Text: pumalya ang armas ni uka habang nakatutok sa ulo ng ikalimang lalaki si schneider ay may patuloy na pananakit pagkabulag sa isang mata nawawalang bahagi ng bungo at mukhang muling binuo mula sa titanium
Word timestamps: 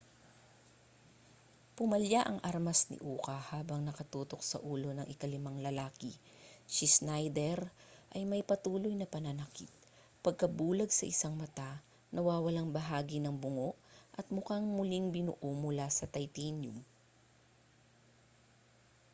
pumalya 1.77 2.21
ang 2.25 2.39
armas 2.49 2.79
ni 2.91 2.97
uka 3.15 3.37
habang 3.53 3.81
nakatutok 3.85 4.41
sa 4.49 4.57
ulo 4.71 4.89
ng 4.97 5.05
ikalimang 5.13 5.57
lalaki 5.67 6.09
si 6.75 6.85
schneider 6.93 7.59
ay 8.15 8.23
may 8.31 8.41
patuloy 8.49 8.89
na 8.97 9.05
pananakit 9.15 9.69
pagkabulag 10.25 10.89
sa 10.93 11.05
isang 11.13 11.33
mata 11.41 11.71
nawawalang 12.15 12.69
bahagi 12.77 13.17
ng 13.21 13.35
bungo 13.41 13.71
at 14.19 14.25
mukhang 14.35 14.65
muling 14.75 15.07
binuo 15.15 15.49
mula 15.63 15.85
sa 15.97 16.05
titanium 16.15 16.77